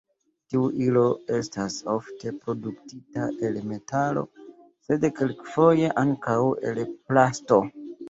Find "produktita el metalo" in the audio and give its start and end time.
2.47-4.27